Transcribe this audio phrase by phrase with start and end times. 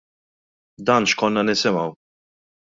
[0.91, 1.95] Dan x'konna nisimgħu.